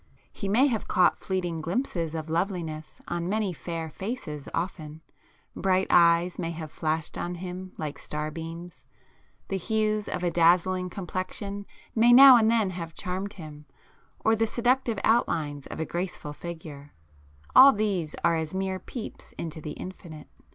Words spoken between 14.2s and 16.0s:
or the seductive outlines of a